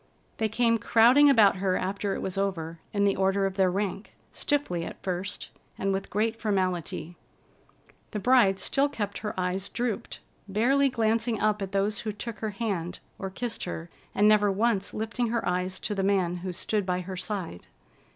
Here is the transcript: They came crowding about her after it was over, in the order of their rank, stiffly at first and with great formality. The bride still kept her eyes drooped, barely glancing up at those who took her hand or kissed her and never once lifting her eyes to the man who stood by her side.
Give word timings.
They 0.37 0.49
came 0.49 0.79
crowding 0.79 1.29
about 1.29 1.57
her 1.57 1.77
after 1.77 2.15
it 2.15 2.23
was 2.23 2.35
over, 2.35 2.79
in 2.91 3.03
the 3.03 3.15
order 3.15 3.45
of 3.45 3.53
their 3.53 3.69
rank, 3.69 4.15
stiffly 4.31 4.83
at 4.83 4.99
first 5.03 5.51
and 5.77 5.93
with 5.93 6.09
great 6.09 6.41
formality. 6.41 7.17
The 8.09 8.17
bride 8.17 8.57
still 8.59 8.89
kept 8.89 9.19
her 9.19 9.39
eyes 9.39 9.69
drooped, 9.69 10.19
barely 10.47 10.89
glancing 10.89 11.39
up 11.39 11.61
at 11.61 11.71
those 11.71 11.99
who 11.99 12.11
took 12.11 12.39
her 12.39 12.49
hand 12.49 12.97
or 13.19 13.29
kissed 13.29 13.65
her 13.65 13.91
and 14.15 14.27
never 14.27 14.51
once 14.51 14.91
lifting 14.95 15.27
her 15.27 15.47
eyes 15.47 15.79
to 15.81 15.93
the 15.93 16.01
man 16.01 16.37
who 16.37 16.51
stood 16.51 16.83
by 16.83 17.01
her 17.01 17.15
side. 17.15 17.67